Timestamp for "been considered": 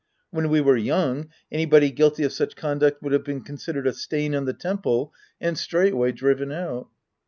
3.23-3.85